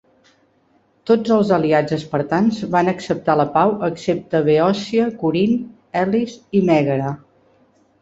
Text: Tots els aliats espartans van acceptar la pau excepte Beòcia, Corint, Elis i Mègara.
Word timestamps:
Tots 1.09 1.33
els 1.35 1.51
aliats 1.57 1.93
espartans 1.97 2.63
van 2.77 2.89
acceptar 2.95 3.37
la 3.43 3.47
pau 3.59 3.77
excepte 3.91 4.43
Beòcia, 4.51 5.09
Corint, 5.23 5.57
Elis 6.07 6.39
i 6.63 6.69
Mègara. 6.75 7.17